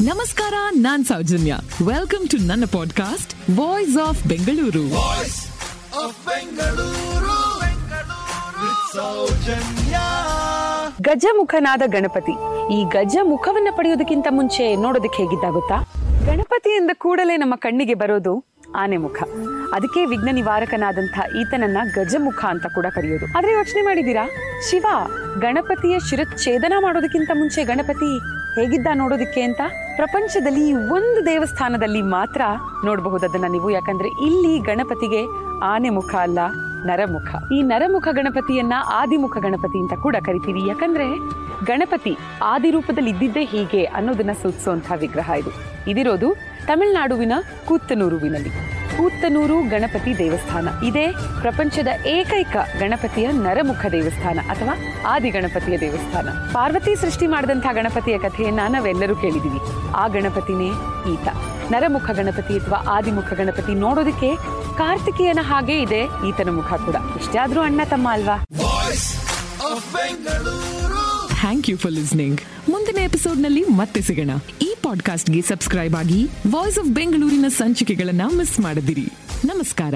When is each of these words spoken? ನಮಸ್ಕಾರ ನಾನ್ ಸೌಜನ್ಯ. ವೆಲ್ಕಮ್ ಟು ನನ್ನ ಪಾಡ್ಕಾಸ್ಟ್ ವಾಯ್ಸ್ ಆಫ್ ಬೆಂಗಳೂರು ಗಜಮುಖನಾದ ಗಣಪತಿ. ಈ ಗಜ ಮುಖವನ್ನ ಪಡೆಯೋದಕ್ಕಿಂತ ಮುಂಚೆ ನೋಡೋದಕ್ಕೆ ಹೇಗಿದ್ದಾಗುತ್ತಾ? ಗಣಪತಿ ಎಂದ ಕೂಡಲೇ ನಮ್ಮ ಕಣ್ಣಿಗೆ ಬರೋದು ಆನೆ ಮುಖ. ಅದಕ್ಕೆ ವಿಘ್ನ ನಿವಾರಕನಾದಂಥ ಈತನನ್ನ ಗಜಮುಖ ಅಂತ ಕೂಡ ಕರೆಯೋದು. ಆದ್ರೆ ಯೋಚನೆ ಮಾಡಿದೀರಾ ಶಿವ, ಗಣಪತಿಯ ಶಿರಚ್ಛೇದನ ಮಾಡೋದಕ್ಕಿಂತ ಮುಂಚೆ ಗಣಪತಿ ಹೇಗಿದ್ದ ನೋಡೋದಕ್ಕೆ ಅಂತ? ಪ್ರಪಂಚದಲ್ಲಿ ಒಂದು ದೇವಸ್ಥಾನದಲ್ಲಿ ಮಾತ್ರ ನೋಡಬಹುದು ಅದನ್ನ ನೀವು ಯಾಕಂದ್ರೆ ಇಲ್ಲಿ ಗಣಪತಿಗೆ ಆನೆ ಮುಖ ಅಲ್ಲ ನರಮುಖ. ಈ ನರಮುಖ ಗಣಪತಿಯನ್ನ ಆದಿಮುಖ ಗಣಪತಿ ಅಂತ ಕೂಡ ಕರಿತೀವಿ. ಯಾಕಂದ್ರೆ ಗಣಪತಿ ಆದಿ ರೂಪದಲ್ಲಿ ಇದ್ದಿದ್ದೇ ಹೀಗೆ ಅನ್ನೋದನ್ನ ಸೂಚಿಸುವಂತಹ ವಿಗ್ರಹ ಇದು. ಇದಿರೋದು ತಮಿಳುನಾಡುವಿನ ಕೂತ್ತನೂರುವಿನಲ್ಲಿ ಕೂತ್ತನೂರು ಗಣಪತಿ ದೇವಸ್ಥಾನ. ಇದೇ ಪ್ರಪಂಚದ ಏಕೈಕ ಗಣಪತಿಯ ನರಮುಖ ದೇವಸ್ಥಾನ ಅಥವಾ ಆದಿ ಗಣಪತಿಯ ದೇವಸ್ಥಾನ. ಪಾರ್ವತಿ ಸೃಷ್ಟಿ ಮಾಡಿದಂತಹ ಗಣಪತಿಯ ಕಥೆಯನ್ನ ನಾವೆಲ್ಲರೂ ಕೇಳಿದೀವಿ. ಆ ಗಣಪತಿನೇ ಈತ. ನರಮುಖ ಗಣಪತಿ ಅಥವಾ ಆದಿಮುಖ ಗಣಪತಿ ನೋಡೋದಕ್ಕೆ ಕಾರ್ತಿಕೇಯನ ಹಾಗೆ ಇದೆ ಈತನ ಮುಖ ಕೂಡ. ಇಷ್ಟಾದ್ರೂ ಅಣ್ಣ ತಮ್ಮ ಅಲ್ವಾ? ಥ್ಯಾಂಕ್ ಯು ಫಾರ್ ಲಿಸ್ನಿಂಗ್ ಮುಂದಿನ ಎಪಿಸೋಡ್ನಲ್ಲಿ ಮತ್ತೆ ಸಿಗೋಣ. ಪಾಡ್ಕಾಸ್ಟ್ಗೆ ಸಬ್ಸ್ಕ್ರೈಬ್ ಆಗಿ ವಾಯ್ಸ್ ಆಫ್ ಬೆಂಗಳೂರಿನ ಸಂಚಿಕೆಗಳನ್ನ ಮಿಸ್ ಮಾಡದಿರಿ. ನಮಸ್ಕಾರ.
ನಮಸ್ಕಾರ 0.00 0.54
ನಾನ್ 0.74 1.04
ಸೌಜನ್ಯ. 1.04 1.56
ವೆಲ್ಕಮ್ 1.86 2.28
ಟು 2.28 2.36
ನನ್ನ 2.36 2.64
ಪಾಡ್ಕಾಸ್ಟ್ 2.72 3.58
ವಾಯ್ಸ್ 3.58 3.96
ಆಫ್ 3.98 4.24
ಬೆಂಗಳೂರು 4.24 4.82
ಗಜಮುಖನಾದ 11.02 11.82
ಗಣಪತಿ. 11.86 12.32
ಈ 12.74 12.84
ಗಜ 12.84 13.16
ಮುಖವನ್ನ 13.22 13.68
ಪಡೆಯೋದಕ್ಕಿಂತ 13.76 14.26
ಮುಂಚೆ 14.30 14.76
ನೋಡೋದಕ್ಕೆ 14.76 15.22
ಹೇಗಿದ್ದಾಗುತ್ತಾ? 15.22 15.74
ಗಣಪತಿ 16.26 16.70
ಎಂದ 16.70 16.90
ಕೂಡಲೇ 16.98 17.36
ನಮ್ಮ 17.36 17.54
ಕಣ್ಣಿಗೆ 17.56 17.94
ಬರೋದು 17.94 18.44
ಆನೆ 18.74 18.96
ಮುಖ. 18.96 19.22
ಅದಕ್ಕೆ 19.72 20.04
ವಿಘ್ನ 20.04 20.28
ನಿವಾರಕನಾದಂಥ 20.32 21.20
ಈತನನ್ನ 21.36 21.78
ಗಜಮುಖ 21.94 22.44
ಅಂತ 22.44 22.66
ಕೂಡ 22.66 22.86
ಕರೆಯೋದು. 22.86 23.38
ಆದ್ರೆ 23.38 23.52
ಯೋಚನೆ 23.52 23.82
ಮಾಡಿದೀರಾ 23.82 24.30
ಶಿವ, 24.70 24.86
ಗಣಪತಿಯ 25.38 25.98
ಶಿರಚ್ಛೇದನ 25.98 26.72
ಮಾಡೋದಕ್ಕಿಂತ 26.80 27.30
ಮುಂಚೆ 27.34 27.64
ಗಣಪತಿ 27.64 28.18
ಹೇಗಿದ್ದ 28.54 28.86
ನೋಡೋದಕ್ಕೆ 28.94 29.40
ಅಂತ? 29.40 29.60
ಪ್ರಪಂಚದಲ್ಲಿ 29.96 30.72
ಒಂದು 30.72 31.26
ದೇವಸ್ಥಾನದಲ್ಲಿ 31.26 32.02
ಮಾತ್ರ 32.02 32.42
ನೋಡಬಹುದು 32.84 33.26
ಅದನ್ನ 33.26 33.44
ನೀವು 33.48 33.70
ಯಾಕಂದ್ರೆ 33.70 34.08
ಇಲ್ಲಿ 34.08 34.58
ಗಣಪತಿಗೆ 34.58 35.24
ಆನೆ 35.64 35.90
ಮುಖ 35.90 36.14
ಅಲ್ಲ 36.14 36.38
ನರಮುಖ. 36.84 37.52
ಈ 37.52 37.62
ನರಮುಖ 37.62 38.08
ಗಣಪತಿಯನ್ನ 38.10 38.72
ಆದಿಮುಖ 38.86 39.38
ಗಣಪತಿ 39.38 39.78
ಅಂತ 39.78 39.92
ಕೂಡ 40.02 40.16
ಕರಿತೀವಿ. 40.24 40.68
ಯಾಕಂದ್ರೆ 40.68 41.04
ಗಣಪತಿ 41.64 42.18
ಆದಿ 42.42 42.70
ರೂಪದಲ್ಲಿ 42.70 43.10
ಇದ್ದಿದ್ದೇ 43.10 43.44
ಹೀಗೆ 43.44 43.84
ಅನ್ನೋದನ್ನ 43.84 44.30
ಸೂಚಿಸುವಂತಹ 44.42 44.92
ವಿಗ್ರಹ 44.98 45.30
ಇದು. 45.38 45.50
ಇದಿರೋದು 45.90 46.34
ತಮಿಳುನಾಡುವಿನ 46.66 47.32
ಕೂತ್ತನೂರುವಿನಲ್ಲಿ 47.66 48.77
ಕೂತ್ತನೂರು 48.98 49.56
ಗಣಪತಿ 49.68 50.12
ದೇವಸ್ಥಾನ. 50.18 50.68
ಇದೇ 50.86 51.06
ಪ್ರಪಂಚದ 51.40 51.90
ಏಕೈಕ 52.06 52.56
ಗಣಪತಿಯ 52.80 53.26
ನರಮುಖ 53.46 53.86
ದೇವಸ್ಥಾನ 53.92 54.38
ಅಥವಾ 54.48 54.74
ಆದಿ 55.06 55.30
ಗಣಪತಿಯ 55.30 55.78
ದೇವಸ್ಥಾನ. 55.78 56.28
ಪಾರ್ವತಿ 56.52 56.94
ಸೃಷ್ಟಿ 56.96 57.26
ಮಾಡಿದಂತಹ 57.26 57.72
ಗಣಪತಿಯ 57.72 58.18
ಕಥೆಯನ್ನ 58.18 58.60
ನಾವೆಲ್ಲರೂ 58.68 59.16
ಕೇಳಿದೀವಿ. 59.16 59.60
ಆ 59.96 60.06
ಗಣಪತಿನೇ 60.08 60.70
ಈತ. 61.14 61.28
ನರಮುಖ 61.72 62.10
ಗಣಪತಿ 62.10 62.54
ಅಥವಾ 62.58 62.78
ಆದಿಮುಖ 62.96 63.32
ಗಣಪತಿ 63.32 63.74
ನೋಡೋದಕ್ಕೆ 63.84 64.30
ಕಾರ್ತಿಕೇಯನ 64.80 65.38
ಹಾಗೆ 65.42 65.76
ಇದೆ 65.82 66.02
ಈತನ 66.28 66.50
ಮುಖ 66.50 66.72
ಕೂಡ. 66.86 66.96
ಇಷ್ಟಾದ್ರೂ 67.20 67.60
ಅಣ್ಣ 67.60 67.80
ತಮ್ಮ 67.90 68.08
ಅಲ್ವಾ? 68.12 68.36
ಥ್ಯಾಂಕ್ 71.40 71.70
ಯು 71.70 71.76
ಫಾರ್ 71.76 71.94
ಲಿಸ್ನಿಂಗ್ 71.94 72.40
ಮುಂದಿನ 72.70 72.98
ಎಪಿಸೋಡ್ನಲ್ಲಿ 72.98 73.64
ಮತ್ತೆ 73.80 74.00
ಸಿಗೋಣ. 74.00 74.32
ಪಾಡ್ಕಾಸ್ಟ್ಗೆ 74.82 75.42
ಸಬ್ಸ್ಕ್ರೈಬ್ 75.42 75.94
ಆಗಿ 75.94 76.24
ವಾಯ್ಸ್ 76.50 76.78
ಆಫ್ 76.78 76.88
ಬೆಂಗಳೂರಿನ 76.88 77.44
ಸಂಚಿಕೆಗಳನ್ನ 77.48 78.22
ಮಿಸ್ 78.36 78.60
ಮಾಡದಿರಿ. 78.60 79.12
ನಮಸ್ಕಾರ. 79.44 79.94